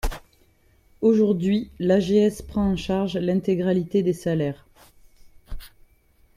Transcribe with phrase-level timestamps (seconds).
[1.01, 4.65] Aujourd’hui, l’AGS prend en charge l’intégralité des salaires.